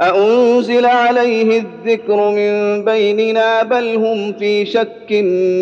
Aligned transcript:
أأنزل 0.00 0.86
عليه 0.86 1.58
الذكر 1.60 2.30
من 2.30 2.84
بيننا 2.84 3.62
بل 3.62 3.94
هم 3.96 4.32
في 4.32 4.66
شك 4.66 5.12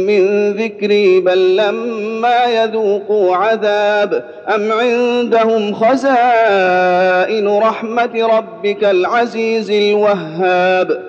من 0.08 0.52
ذكري 0.52 1.20
بل 1.20 1.56
لما 1.56 2.44
يذوقوا 2.44 3.36
عذاب 3.36 4.24
أم 4.54 4.72
عندهم 4.72 5.74
خزائن 5.74 7.48
رحمة 7.48 8.36
ربك 8.36 8.84
العزيز 8.84 9.70
الوهاب 9.70 11.00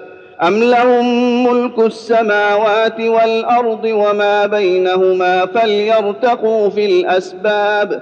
أم 0.43 0.63
لهم 0.63 1.43
ملك 1.47 1.79
السماوات 1.79 2.99
والأرض 2.99 3.85
وما 3.85 4.45
بينهما 4.45 5.45
فليرتقوا 5.45 6.69
في 6.69 6.85
الأسباب 6.85 8.01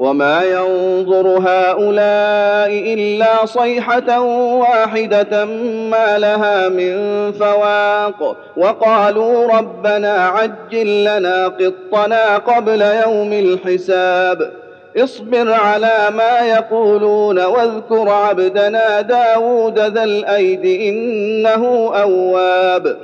وما 0.00 0.44
ينظر 0.44 1.26
هؤلاء 1.28 2.94
الا 2.94 3.46
صيحه 3.46 4.20
واحدة 4.60 5.44
ما 5.90 6.18
لها 6.18 6.68
من 6.68 6.92
فواق 7.32 8.36
وقالوا 8.56 9.58
ربنا 9.58 10.12
عجل 10.12 11.04
لنا 11.04 11.48
قطنا 11.48 12.36
قبل 12.36 12.82
يوم 12.82 13.32
الحساب 13.32 14.50
اصبر 14.96 15.52
على 15.52 16.08
ما 16.10 16.38
يقولون 16.40 17.44
واذكر 17.44 18.08
عبدنا 18.08 19.00
داود 19.00 19.78
ذا 19.78 20.04
الايد 20.04 20.64
انه 20.64 21.92
اواب 22.02 22.96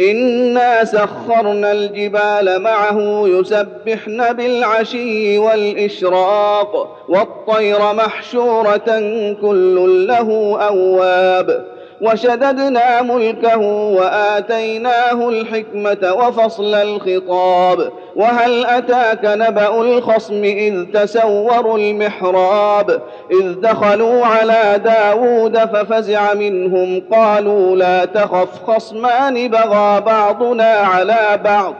انا 0.00 0.84
سخرنا 0.84 1.72
الجبال 1.72 2.62
معه 2.62 3.22
يسبحن 3.26 4.32
بالعشي 4.32 5.38
والاشراق 5.38 6.96
والطير 7.08 7.92
محشوره 7.92 9.00
كل 9.42 10.06
له 10.08 10.58
اواب 10.68 11.64
وشددنا 12.00 13.02
ملكه 13.02 13.58
وآتيناه 13.96 15.28
الحكمة 15.28 16.12
وفصل 16.12 16.74
الخطاب. 16.74 17.92
وهل 18.16 18.66
أتاك 18.66 19.20
نبأ 19.24 19.80
الخصم 19.80 20.44
إذ 20.44 20.84
تسوروا 20.94 21.78
المحراب؟ 21.78 23.02
إذ 23.30 23.54
دخلوا 23.60 24.26
على 24.26 24.80
داود 24.84 25.58
ففزع 25.58 26.34
منهم 26.34 27.02
قالوا 27.12 27.76
لا 27.76 28.04
تخف 28.04 28.62
خصمان 28.66 29.48
بغى 29.48 30.00
بعضنا 30.00 30.72
على 30.72 31.40
بعض. 31.44 31.74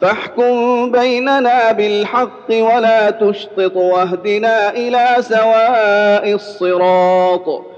فاحكم 0.00 0.90
بيننا 0.90 1.72
بالحق 1.72 2.50
ولا 2.50 3.10
تشطط 3.10 3.76
واهدنا 3.76 4.70
إلى 4.70 5.06
سواء 5.20 6.34
الصراط. 6.34 7.77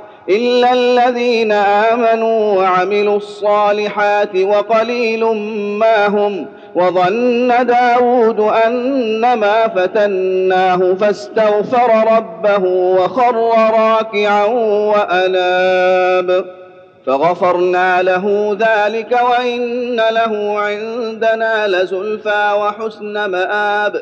إلا 0.31 0.73
الذين 0.73 1.51
آمنوا 1.51 2.57
وعملوا 2.57 3.17
الصالحات 3.17 4.35
وقليل 4.35 5.25
ما 5.79 6.07
هم 6.07 6.45
وظن 6.75 7.65
داود 7.65 8.39
أنما 8.39 9.67
فتناه 9.67 10.93
فاستغفر 10.93 12.17
ربه 12.17 12.63
وخر 12.65 13.35
راكعا 13.73 14.45
وأناب. 14.95 16.45
فغفرنا 17.05 18.01
له 18.01 18.57
ذلك 18.59 19.19
وإن 19.29 19.95
له 19.95 20.59
عندنا 20.59 21.67
لزلفى 21.67 22.51
وحسن 22.57 23.25
مآب. 23.25 24.01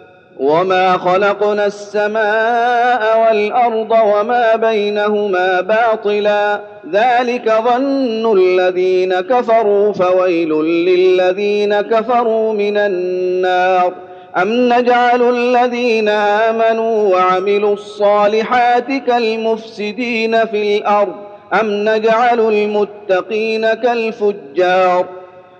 وما 0.39 0.97
خلقنا 0.97 1.65
السماء 1.65 3.27
والارض 3.27 3.91
وما 3.91 4.55
بينهما 4.55 5.61
باطلا 5.61 6.59
ذلك 6.91 7.53
ظن 7.65 8.37
الذين 8.37 9.13
كفروا 9.13 9.93
فويل 9.93 10.49
للذين 10.63 11.81
كفروا 11.81 12.53
من 12.53 12.77
النار 12.77 13.93
ام 14.37 14.73
نجعل 14.73 15.21
الذين 15.21 16.09
امنوا 16.09 17.15
وعملوا 17.15 17.73
الصالحات 17.73 18.87
كالمفسدين 19.07 20.45
في 20.45 20.77
الأرض 20.77 21.15
ام 21.53 21.89
نجعل 21.89 22.39
المتقين 22.39 23.73
كالفجار 23.73 25.05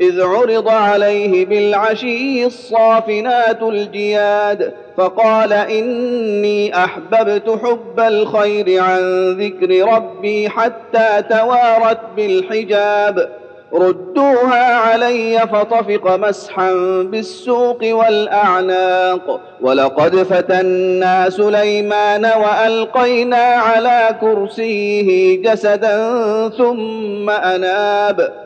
إذ 0.00 0.22
عرض 0.22 0.68
عليه 0.68 1.46
بالعشي 1.46 2.46
الصافنات 2.46 3.62
الجياد 3.62 4.72
فقال 4.96 5.52
إني 5.52 6.84
أحببت 6.84 7.58
حب 7.64 8.00
الخير 8.00 8.82
عن 8.82 9.32
ذكر 9.32 9.94
ربي 9.94 10.48
حتى 10.48 11.22
توارت 11.30 12.00
بالحجاب. 12.16 13.28
ردوها 13.72 14.74
علي 14.76 15.38
فطفق 15.38 16.16
مسحا 16.16 16.72
بالسوق 17.02 17.78
والأعناق. 17.82 19.40
ولقد 19.60 20.16
فتنا 20.16 21.30
سليمان 21.30 22.24
وألقينا 22.24 23.36
على 23.36 24.16
كرسيه 24.20 25.42
جسدا 25.42 26.08
ثم 26.48 27.30
أناب. 27.30 28.45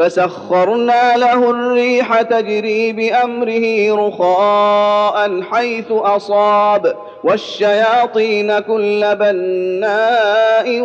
فسخرنا 0.00 1.16
له 1.16 1.50
الريح 1.50 2.22
تجري 2.22 2.92
بأمره 2.92 3.94
رخاء 4.06 5.42
حيث 5.42 5.86
أصاب 5.90 6.94
والشياطين 7.24 8.58
كل 8.58 9.16
بناء 9.16 10.80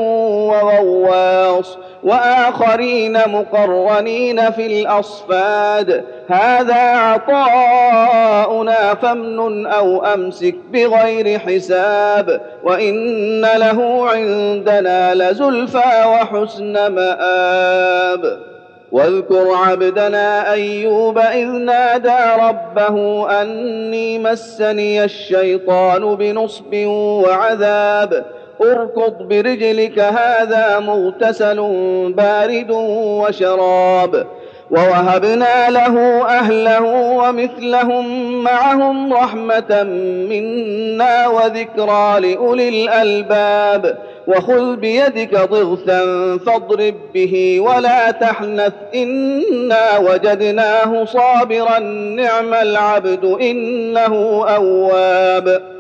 وغواص 0.50 1.78
وآخرين 2.04 3.18
مقرنين 3.28 4.52
في 4.52 4.66
الأصفاد. 4.66 6.04
هذا 6.28 6.98
عطاؤنا 6.98 8.94
فامنن 8.94 9.68
أو 9.68 10.06
أمسك 10.06 10.56
بغير 10.74 11.40
حساب 11.40 12.42
وإن 12.64 13.42
له 13.42 14.10
عندنا 14.10 15.14
لزلفى 15.16 16.04
وحسن 16.06 16.88
مآب. 16.88 18.55
واذكر 18.96 19.54
عبدنا 19.54 20.52
أيوب 20.52 21.18
إذ 21.18 21.48
نادى 21.48 22.18
ربه 22.40 23.28
أني 23.42 24.20
مسني 24.20 25.04
الشيطان 25.04 26.16
بنصب 26.16 26.76
وعذاب. 26.96 28.26
اركض 28.62 29.28
برجلك 29.28 30.00
هذا 30.00 30.80
مغتسل 30.80 31.58
بارد 32.18 32.72
وشراب. 32.72 34.28
ووهبنا 34.72 35.70
له 35.70 36.26
أهله 36.26 36.84
ومثلهم 37.18 38.34
معهم 38.44 39.14
رحمة 39.14 39.84
منا 40.30 41.28
وذكرى 41.28 42.20
لأولي 42.20 42.70
الألباب. 42.70 43.98
وخذ 44.28 44.76
بيدك 44.76 45.50
ضغثا 45.50 46.02
فاضرب 46.38 46.96
به 47.14 47.60
ولا 47.60 48.12
تحنث. 48.12 48.74
إنا 48.96 49.98
وجدناه 49.98 51.06
صابرا 51.06 51.80
نعم 51.80 52.54
العبد 52.54 53.26
إنه 53.26 54.46
أواب. 54.48 55.75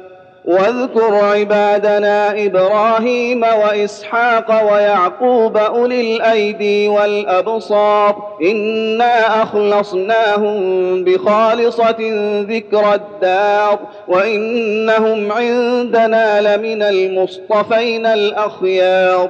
واذكر 0.47 1.15
عبادنا 1.15 2.45
إبراهيم 2.45 3.43
وإسحاق 3.43 4.73
ويعقوب 4.73 5.57
أولي 5.57 6.15
الأيدي 6.15 6.87
والأبصار 6.87 8.37
إنا 8.41 9.43
أخلصناهم 9.43 10.57
بخالصة 11.03 11.97
ذكر 12.41 12.93
الدار 12.93 13.79
وإنهم 14.07 15.31
عندنا 15.31 16.55
لمن 16.55 16.83
المصطفين 16.83 18.05
الأخيار 18.05 19.29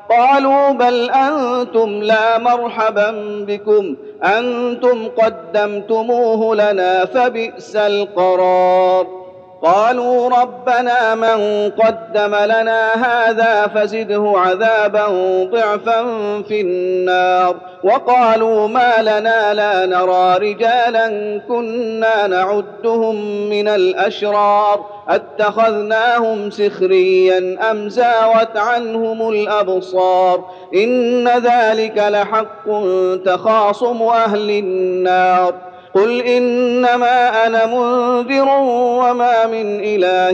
قالوا 0.11 0.71
بل 0.71 1.09
أنتم 1.09 1.89
لا 1.89 2.37
مرحبا 2.37 3.11
بكم 3.47 3.95
أنتم 4.23 5.07
قدمتموه 5.07 6.55
لنا 6.55 7.05
فبئس 7.05 7.75
القرار. 7.75 9.20
قالوا 9.63 10.29
ربنا 10.29 11.15
من 11.15 11.69
قدم 11.69 12.35
لنا 12.35 12.93
هذا 12.93 13.67
فزده 13.67 14.33
عذابا 14.35 15.07
ضعفا 15.51 16.03
في 16.47 16.61
النار. 16.61 17.55
وقالوا 17.83 18.67
ما 18.67 19.01
لنا 19.01 19.53
لا 19.53 19.85
نرى 19.85 20.51
رجالا 20.51 21.07
كنا 21.47 22.27
نعدهم 22.27 23.15
من 23.49 23.67
الأشرار. 23.67 24.85
أتخذناهم 25.09 26.49
سخريا 26.49 27.71
أم 27.71 27.89
زاوت 27.89 28.57
عنهم 28.57 29.29
الأبصار؟ 29.29 30.45
إن 30.75 31.27
ذلك 31.27 31.97
لحق 31.97 32.65
تخاصم 33.25 34.01
أهل 34.01 34.49
النار. 34.49 35.70
قل 35.95 36.21
انما 36.21 37.47
أنا 37.47 37.65
منذر 37.65 38.47
وما 39.01 39.47
من 39.47 39.79
اله 39.83 40.29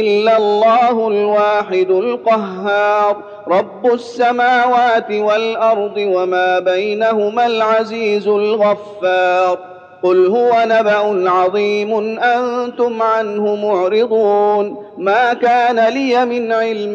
الا 0.00 0.36
الله 0.36 1.08
الواحد 1.08 1.90
القهار. 1.90 3.16
رب 3.48 3.86
السماوات 3.94 5.10
والارض 5.10 5.96
وما 5.96 6.58
بينهما 6.58 7.46
العزيز 7.46 8.28
الغفار. 8.28 9.58
قل 10.02 10.26
هو 10.26 10.52
نبا 10.66 11.30
عظيم 11.30 12.18
أنتم 12.18 13.02
عنه 13.02 13.54
معرضون. 13.54 14.86
ما 14.98 15.34
كان 15.34 15.88
لي 15.88 16.24
من 16.24 16.52
علم 16.52 16.94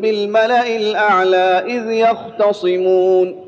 بالملا 0.00 0.76
الاعلى 0.76 1.64
اذ 1.66 1.90
يختصمون. 1.90 3.47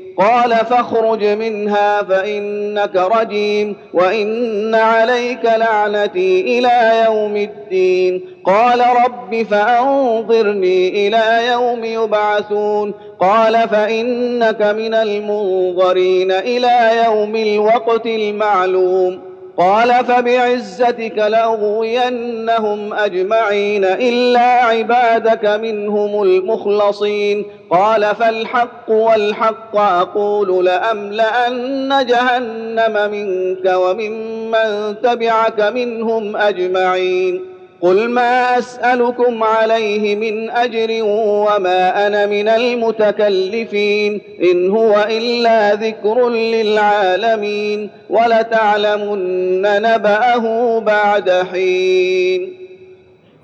قال 0.21 0.55
فاخرج 0.55 1.23
منها 1.23 2.03
فإنك 2.03 2.95
رجيم 2.95 3.75
وإن 3.93 4.75
عليك 4.75 5.45
لعنتي 5.45 6.59
إلى 6.59 7.03
يوم 7.05 7.35
الدين. 7.35 8.25
قال 8.45 8.79
رب 9.05 9.43
فأنظرني 9.43 11.07
إلى 11.07 11.47
يوم 11.51 11.85
يبعثون. 11.85 12.93
قال 13.19 13.69
فإنك 13.69 14.61
من 14.61 14.93
المنظرين 14.93 16.31
إلى 16.31 17.03
يوم 17.05 17.35
الوقت 17.35 18.05
المعلوم. 18.05 19.30
قال 19.57 20.05
فبعزتك 20.05 21.17
لأغوينهم 21.17 22.93
أجمعين 22.93 23.85
إلا 23.85 24.41
عبادك 24.41 25.45
منهم 25.45 26.23
المخلصين. 26.23 27.45
قال 27.69 28.15
فالحق 28.15 28.89
والحق 28.89 29.75
أقول 29.75 30.65
لأملأن 30.65 32.05
جهنم 32.05 33.11
منك 33.11 33.73
وممن 33.75 35.01
تبعك 35.03 35.61
منهم 35.61 36.37
أجمعين. 36.37 37.60
قل 37.81 38.09
ما 38.09 38.57
اسالكم 38.59 39.43
عليه 39.43 40.15
من 40.15 40.49
اجر 40.49 41.03
وما 41.03 42.07
أنا 42.07 42.25
من 42.25 42.47
المتكلفين 42.47 44.21
ان 44.51 44.69
هو 44.69 45.07
الا 45.09 45.73
ذكر 45.73 46.29
للعالمين 46.29 47.89
ولتعلمن 48.09 49.61
نباه 49.61 50.79
بعد 50.79 51.29
حين. 51.29 52.53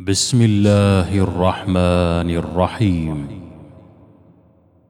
بسم 0.08 0.42
الله 0.42 1.24
الرحمن 1.24 2.38
الرحيم. 2.38 3.28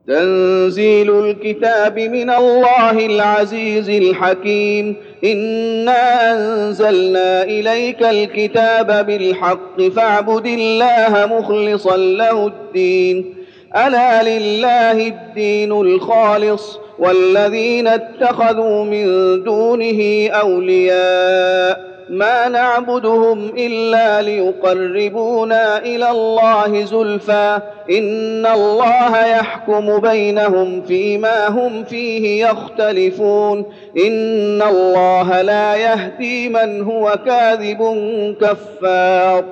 تنزيل 0.08 1.26
الكتاب 1.26 2.00
من 2.00 2.30
الله 2.30 3.06
العزيز 3.06 3.90
الحكيم. 3.90 4.96
انا 5.24 6.32
انزلنا 6.34 7.44
اليك 7.44 8.04
الكتاب 8.04 9.06
بالحق 9.08 9.82
فاعبد 9.82 10.46
الله 10.46 11.26
مخلصا 11.40 11.98
له 11.98 12.48
الدين 12.48 13.34
الا 13.76 14.24
لله 14.24 15.08
الدين 15.08 15.72
الخالص 15.72 16.80
والذين 17.00 17.88
اتخذوا 17.88 18.84
من 18.84 19.04
دونه 19.44 20.30
اولياء 20.32 21.97
ما 22.10 22.48
نعبدهم 22.48 23.52
إلا 23.58 24.22
ليقربونا 24.22 25.78
إلى 25.78 26.10
الله 26.10 26.86
زلفى. 26.86 27.60
إن 27.90 28.46
الله 28.46 29.26
يحكم 29.26 30.00
بينهم 30.00 30.82
فيما 30.82 31.48
هم 31.48 31.84
فيه 31.84 32.48
يختلفون. 32.48 33.66
إن 34.08 34.62
الله 34.62 35.42
لا 35.42 35.76
يهدي 35.76 36.50
من 36.50 36.82
هو 36.82 37.18
كاذب 37.26 37.96
كفار. 38.42 39.44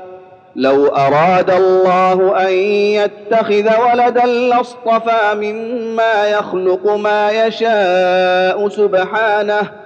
لو 0.55 0.87
أراد 0.87 1.51
الله 1.51 2.47
أن 2.47 2.53
يتخذ 2.53 3.69
ولدا 3.81 4.25
لاصطفى 4.25 5.35
مما 5.35 6.27
يخلق 6.27 6.87
ما 6.87 7.31
يشاء 7.31 8.69
سبحانه. 8.69 9.84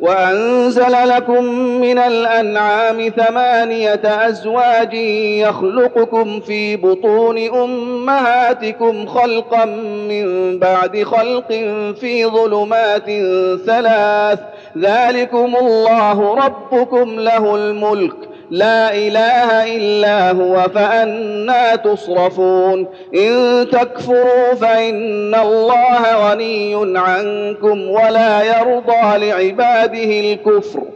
وأنزل 0.00 1.08
لكم 1.08 1.44
من 1.80 1.98
الأنعام 1.98 3.08
ثمانية 3.08 4.00
أزواج 4.04 4.94
يخلقكم 5.44 6.40
في 6.40 6.76
بطون 6.76 7.38
أمهاتكم 7.38 9.06
خلقا 9.06 9.64
من 10.08 10.58
بعد 10.58 11.02
خلق 11.02 11.48
في 12.00 12.26
ظلمات 12.26 13.06
ثلاث. 13.66 14.38
ذلكم 14.78 15.56
الله 15.56 16.34
ربكم 16.34 17.20
له 17.20 17.54
الملك. 17.54 18.35
لا 18.50 18.94
إله 18.94 19.76
إلا 19.76 20.30
هو 20.30 20.68
فأنا 20.74 21.76
تصرفون. 21.76 22.86
إن 23.14 23.66
تكفروا 23.72 24.54
فإن 24.54 25.34
الله 25.34 26.30
غني 26.30 26.98
عنكم 26.98 27.90
ولا 27.90 28.42
يرضى 28.42 29.26
لعباده 29.28 30.20
الكفر. 30.20 30.95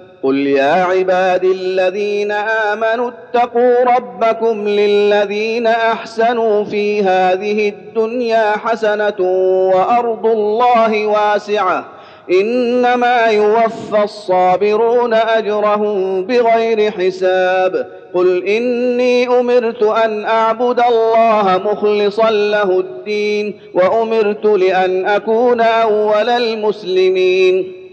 قل 0.23 0.47
يا 0.47 0.73
عبادي 0.73 1.51
الذين 1.51 2.31
امنوا 2.31 3.11
اتقوا 3.11 3.75
ربكم 3.97 4.67
للذين 4.67 5.67
احسنوا 5.67 6.63
في 6.63 7.03
هذه 7.03 7.69
الدنيا 7.69 8.57
حسنه 8.57 9.21
وارض 9.75 10.25
الله 10.25 11.07
واسعه 11.07 11.85
انما 12.31 13.25
يوفى 13.25 14.03
الصابرون 14.03 15.13
اجرهم 15.13 16.25
بغير 16.25 16.91
حساب 16.91 17.87
قل 18.13 18.47
اني 18.47 19.27
امرت 19.27 19.83
ان 19.83 20.25
اعبد 20.25 20.79
الله 20.79 21.61
مخلصا 21.65 22.31
له 22.31 22.79
الدين 22.79 23.59
وامرت 23.73 24.45
لأن 24.45 25.05
اكون 25.05 25.61
اول 25.61 26.29
المسلمين 26.29 27.80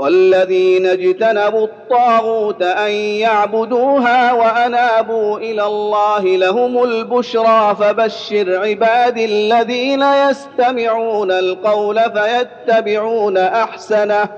والذين 0.00 0.86
اجتنبوا 0.86 1.64
الطاغوت 1.64 2.62
أن 2.62 2.90
يعبدوها 2.90 4.32
وأنابوا 4.32 5.38
إلى 5.38 5.66
الله 5.66 6.24
لهم 6.24 6.82
البشرى 6.82 7.76
فبشر 7.80 8.60
عبادي 8.64 9.24
الذين 9.24 10.02
يستمعون 10.02 11.30
القول 11.30 12.00
فيتبعون 12.00 13.36
أحسنه. 13.36 14.28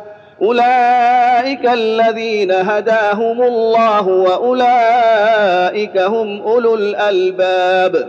أولئك 0.42 1.66
الذين 1.66 2.52
هداهم 2.52 3.42
الله 3.42 4.09
وأولئك 4.09 5.99
هم 5.99 6.42
أولو 6.42 6.75
الألباب. 6.75 8.09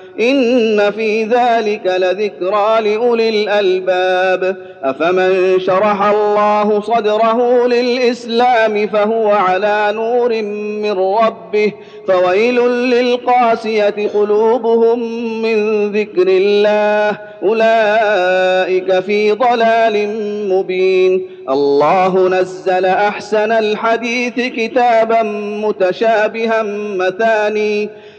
ان 0.19 0.91
في 0.91 1.23
ذلك 1.23 1.81
لذكرى 1.85 2.81
لاولي 2.81 3.29
الالباب 3.29 4.55
افمن 4.83 5.59
شرح 5.59 6.03
الله 6.03 6.81
صدره 6.81 7.67
للاسلام 7.67 8.87
فهو 8.87 9.29
على 9.31 9.91
نور 9.95 10.41
من 10.81 10.91
ربه 10.91 11.73
فويل 12.07 12.55
للقاسيه 12.69 14.09
قلوبهم 14.13 14.99
من 15.41 15.91
ذكر 15.91 16.25
الله 16.27 17.17
اولئك 17.43 18.99
في 18.99 19.31
ضلال 19.31 20.09
مبين 20.49 21.27
الله 21.49 22.29
نزل 22.29 22.85
احسن 22.85 23.51
الحديث 23.51 24.33
كتابا 24.35 25.23
متشابها 25.63 26.63
مثاني 26.97 27.89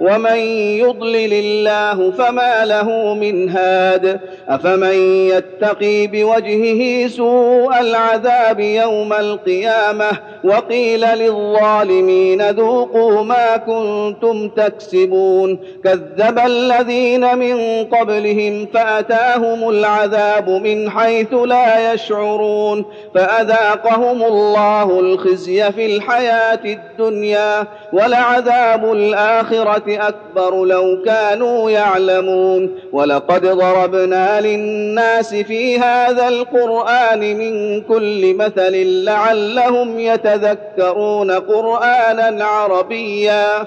ومن 0.00 0.36
يضلل 0.78 1.32
الله 1.32 2.10
فما 2.10 2.64
له 2.64 3.14
من 3.14 3.48
هاد 3.48 4.20
افمن 4.48 5.28
يتقي 5.28 6.06
بوجهه 6.06 7.08
سوء 7.08 7.80
العذاب 7.80 8.60
يوم 8.60 9.12
القيامه 9.12 10.10
وقيل 10.44 11.00
للظالمين 11.00 12.50
ذوقوا 12.50 13.22
ما 13.22 13.56
كنتم 13.56 14.48
تكسبون 14.48 15.58
كذب 15.84 16.38
الذين 16.38 17.38
من 17.38 17.84
قبلهم 17.84 18.66
فاتاهم 18.66 19.68
العذاب 19.68 20.50
من 20.50 20.90
حيث 20.90 21.34
لا 21.34 21.92
يشعرون 21.92 22.84
فاذاقهم 23.14 24.22
الله 24.22 25.00
الخزي 25.00 25.72
في 25.72 25.96
الحياة 25.96 26.60
الدنيا 26.64 27.66
ولعذاب 27.92 28.92
الاخره 28.92 29.83
أكبر 29.88 30.64
لو 30.64 31.02
كانوا 31.06 31.70
يعلمون. 31.70 32.78
ولقد 32.92 33.46
ضربنا 33.46 34.40
للناس 34.40 35.34
في 35.34 35.78
هذا 35.78 36.28
القرآن 36.28 37.20
من 37.20 37.80
كل 37.80 38.34
مثل 38.34 39.04
لعلهم 39.04 39.98
يتذكرون 39.98 41.30
قرآنا 41.30 42.44
عربيا. 42.44 43.66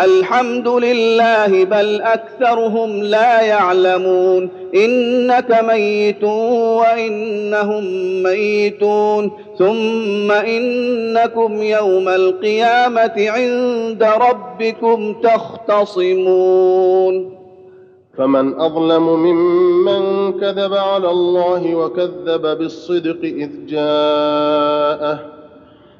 الحمد 0.00 0.68
لله 0.68 1.64
بل 1.64 2.02
أكثرهم 2.02 3.02
لا 3.02 3.40
يعلمون. 3.40 4.50
إنك 4.74 5.64
ميت 5.64 6.24
وإنهم 6.24 7.84
ميتون. 8.22 9.30
ثم 9.58 10.32
إنكم 10.32 11.62
يوم 11.62 12.08
القيامة 12.08 13.12
عند 13.16 14.02
ربكم 14.02 15.14
تختصمون. 15.22 17.36
فمن 18.18 18.60
أظلم 18.60 19.08
ممن 19.08 20.32
كذب 20.40 20.74
على 20.74 21.10
الله 21.10 21.74
وكذب 21.74 22.58
بالصدق 22.58 23.18
إذ 23.22 23.50
جاءه. 23.68 25.35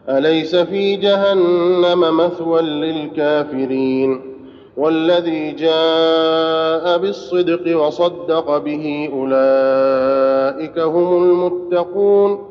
أليس 0.08 0.56
في 0.56 0.96
جهنم 0.96 2.16
مثوى 2.16 2.62
للكافرين 2.62 4.36
والذي 4.76 5.50
جاء 5.52 6.98
بالصدق 6.98 7.78
وصدق 7.78 8.58
به 8.58 9.10
أولئك 9.12 10.78
هم 10.78 11.24
المتقون 11.24 12.46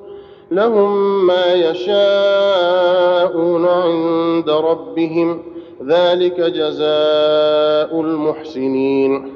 لهم 0.52 1.26
ما 1.28 1.54
يشاءون 1.54 2.86
عند 3.66 4.50
ربهم 4.50 5.42
ذلك 5.88 6.42
جزاء 6.42 8.02
المحسنين 8.02 9.35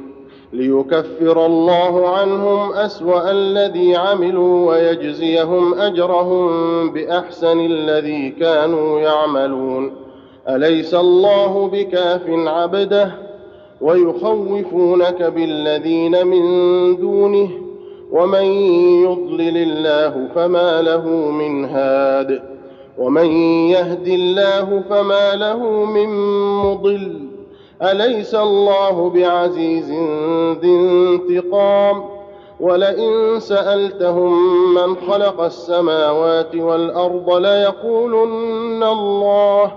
ليكفر 0.54 1.46
الله 1.46 2.10
عنهم 2.10 2.74
أسوأ 2.74 3.32
الذي 3.32 3.96
عملوا 3.96 4.70
ويجزيهم 4.70 5.74
أجرهم 5.74 6.50
بأحسن 6.94 7.60
الذي 7.60 8.30
كانوا 8.30 9.00
يعملون. 9.00 9.92
أليس 10.48 10.94
الله 10.94 11.68
بكاف 11.68 12.30
عبده؟ 12.30 13.12
ويخوفونك 13.82 15.24
بالذين 15.24 16.28
من 16.28 16.44
دونه 16.96 17.50
ومن 18.12 18.44
يضلل 19.04 19.58
الله 19.58 20.28
فما 20.36 20.82
له 20.82 21.08
من 21.32 21.66
هاد 21.66 22.42
ومن 22.98 23.26
يهد 23.70 24.08
الله 24.08 24.84
فما 24.90 25.36
له 25.36 25.86
من 25.86 26.10
مضل. 26.64 27.29
أليس 27.84 28.36
الله 28.36 29.10
بعزيز 29.10 29.92
ذي 30.62 30.72
انتقام؟ 30.72 32.04
ولئن 32.60 33.40
سألتهم 33.40 34.34
من 34.74 34.96
خلق 34.96 35.42
السماوات 35.42 36.56
والأرض 36.56 37.34
ليقولن 37.34 38.84
الله. 38.84 39.72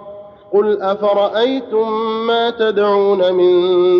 قل 0.53 0.83
أفرأيتم 0.83 1.93
ما 2.27 2.51
تدعون 2.51 3.35
من 3.35 3.53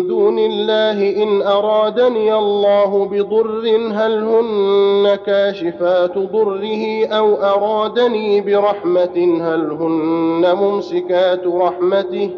دون 0.07 0.39
الله 0.39 1.23
إن 1.23 1.41
أرادني 1.41 2.37
الله 2.37 3.05
بضر 3.11 3.77
هل 3.91 4.23
هن 4.23 5.15
كاشفات 5.15 6.17
ضره 6.17 7.05
أو 7.05 7.35
أرادني 7.35 8.41
برحمة 8.41 9.41
هل 9.41 9.71
هن 9.71 10.55
ممسكات 10.55 11.47
رحمته؟ 11.47 12.29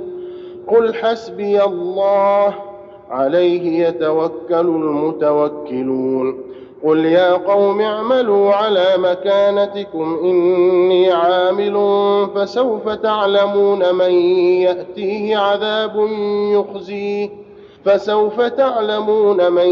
قل 0.67 0.93
حسبي 0.93 1.63
الله 1.63 2.53
عليه 3.09 3.87
يتوكل 3.87 4.55
المتوكلون 4.59 6.41
قل 6.83 7.05
يا 7.05 7.33
قوم 7.33 7.81
اعملوا 7.81 8.53
على 8.53 8.85
مكانتكم 8.97 10.19
اني 10.23 11.11
عامل 11.11 11.75
فسوف 12.35 12.89
تعلمون 12.89 13.95
من 13.95 14.11
ياتيه 14.61 15.37
عذاب 15.37 16.07
يخزيه 16.51 17.29
فسوف 17.85 18.41
تعلمون 18.41 19.51
من 19.51 19.67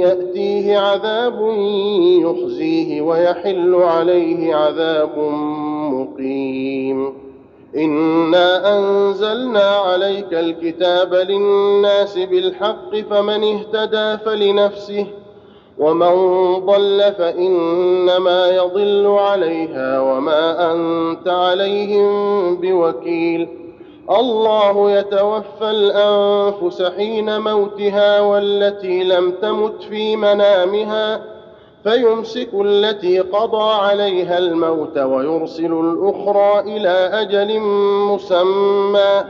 ياتيه 0.00 0.78
عذاب 0.78 1.50
يخزيه 2.22 3.00
ويحل 3.02 3.74
عليه 3.74 4.54
عذاب 4.54 5.18
مقيم 5.92 7.27
انا 7.76 8.78
انزلنا 8.78 9.60
عليك 9.70 10.32
الكتاب 10.34 11.14
للناس 11.14 12.18
بالحق 12.18 12.96
فمن 13.10 13.44
اهتدى 13.44 14.24
فلنفسه 14.24 15.06
ومن 15.78 16.14
ضل 16.66 17.12
فانما 17.18 18.48
يضل 18.48 19.06
عليها 19.06 20.00
وما 20.00 20.72
انت 20.72 21.28
عليهم 21.28 22.56
بوكيل 22.56 23.48
الله 24.10 24.90
يتوفى 24.90 25.70
الانفس 25.70 26.82
حين 26.82 27.40
موتها 27.40 28.20
والتي 28.20 29.04
لم 29.04 29.30
تمت 29.30 29.82
في 29.82 30.16
منامها 30.16 31.20
فيمسك 31.84 32.48
التي 32.54 33.20
قضى 33.20 33.72
عليها 33.72 34.38
الموت 34.38 34.98
ويرسل 34.98 35.72
الأخرى 35.72 36.60
إلى 36.60 37.10
أجل 37.12 37.60
مسمى. 38.08 39.24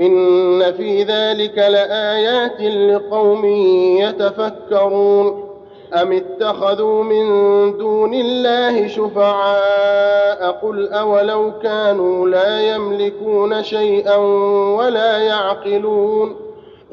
إن 0.00 0.72
في 0.72 1.02
ذلك 1.02 1.58
لآيات 1.58 2.60
لقوم 2.60 3.44
يتفكرون. 4.00 5.46
أم 5.94 6.12
اتخذوا 6.12 7.04
من 7.04 7.26
دون 7.78 8.14
الله 8.14 8.86
شفعاء؟ 8.86 10.50
قل 10.62 10.88
أولو 10.88 11.52
كانوا 11.62 12.28
لا 12.28 12.74
يملكون 12.74 13.62
شيئا 13.62 14.16
ولا 14.76 15.18
يعقلون. 15.18 16.45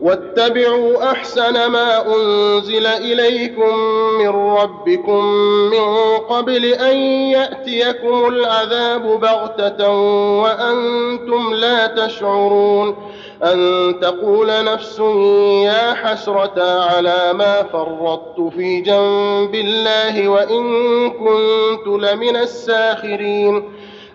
واتبعوا 0.00 1.10
أحسن 1.12 1.66
ما 1.66 2.14
أنزل 2.14 2.86
إليكم 2.86 3.78
من 4.18 4.28
ربكم 4.28 5.24
من 5.70 6.16
قبل 6.18 6.64
أن 6.64 6.96
يأتيكم 7.30 8.28
العذاب 8.28 9.02
بغتة 9.20 9.90
وأنتم 10.42 11.54
لا 11.54 11.86
تشعرون 11.86 12.96
أن 13.42 13.94
تقول 14.02 14.64
نفس 14.64 14.98
يا 15.64 15.94
حسرة 15.94 16.82
على 16.82 17.32
ما 17.32 17.62
فرطت 17.62 18.54
في 18.54 18.80
جنب 18.80 19.54
الله 19.54 20.28
وإن 20.28 20.64
كنت 21.10 21.86
لمن 21.86 22.36
الساخرين 22.36 23.64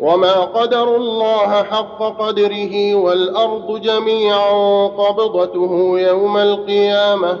وما 0.00 0.40
قدروا 0.44 0.96
الله 0.96 1.62
حق 1.62 2.02
قدره 2.18 2.94
والارض 2.94 3.80
جميعا 3.80 4.86
قبضته 4.86 5.94
يوم 6.00 6.36
القيامه 6.36 7.38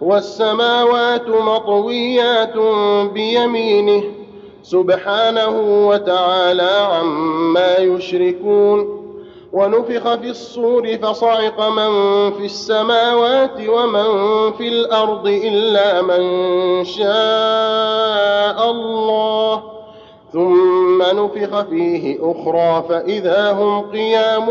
والسماوات 0.00 1.28
مطويات 1.28 2.56
بيمينه 3.12 4.02
سبحانه 4.62 5.86
وتعالى 5.88 6.70
عما 6.92 7.76
يشركون 7.78 9.04
ونفخ 9.52 10.14
في 10.14 10.30
الصور 10.30 10.96
فصعق 11.02 11.68
من 11.68 11.90
في 12.32 12.44
السماوات 12.44 13.68
ومن 13.68 14.06
في 14.52 14.68
الأرض 14.68 15.26
الا 15.26 16.02
من 16.02 16.24
شاء 16.84 18.70
الله 18.70 19.73
ثم 20.34 21.02
نفخ 21.02 21.60
فيه 21.62 22.18
أخرى 22.22 22.84
فإذا 22.88 23.52
هم 23.52 23.80
قيام 23.80 24.48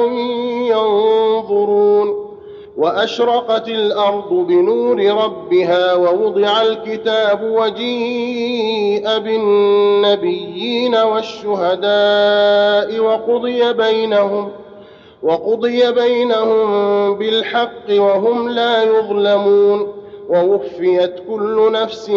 ينظرون 0.67 2.33
وأشرقت 2.77 3.67
الأرض 3.67 4.29
بنور 4.33 5.05
ربها 5.23 5.93
ووضع 5.93 6.61
الكتاب 6.61 7.43
وجيء 7.43 9.19
بالنبيين 9.19 10.95
والشهداء 10.95 12.99
وقضي 12.99 13.73
بينهم 13.73 14.49
وقضي 15.23 15.91
بينهم 15.91 17.15
بالحق 17.15 17.89
وهم 17.89 18.49
لا 18.49 18.83
يظلمون 18.83 19.92
ووفيت 20.29 21.15
كل 21.29 21.71
نفس 21.71 22.09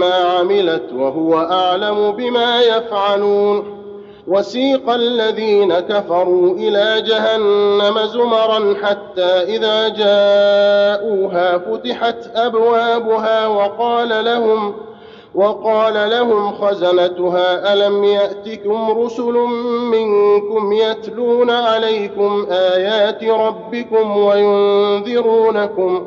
ما 0.00 0.14
عملت 0.14 0.92
وهو 0.92 1.34
أعلم 1.34 2.12
بما 2.12 2.60
يفعلون. 2.60 3.80
وسيق 4.28 4.90
الذين 4.90 5.80
كفروا 5.80 6.56
إلى 6.56 7.02
جهنم 7.02 8.06
زمرا 8.06 8.74
حتى 8.82 9.22
إذا 9.22 9.88
جاءوها 9.88 11.58
فتحت 11.58 12.30
أبوابها 12.34 13.46
وقال 13.46 14.24
لهم 14.24 14.74
وقال 15.34 16.10
لهم 16.10 16.52
خزنتها 16.52 17.72
ألم 17.72 18.04
يأتكم 18.04 18.90
رسل 18.90 19.34
منكم 19.90 20.72
يتلون 20.72 21.50
عليكم 21.50 22.46
آيات 22.50 23.24
ربكم 23.24 24.16
وينذرونكم 24.16 26.06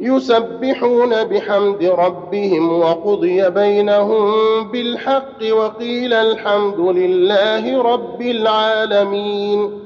يسبحون 0.00 1.24
بحمد 1.24 1.84
ربهم 1.84 2.80
وقضي 2.80 3.50
بينهم 3.50 4.32
بالحق 4.70 5.52
وقيل 5.52 6.12
الحمد 6.12 6.80
لله 6.80 7.82
رب 7.82 8.22
العالمين. 8.22 9.80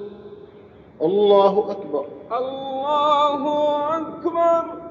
الله 1.03 1.67
أكبر. 1.71 2.05
الله 2.39 3.43
أكبر. 3.97 4.88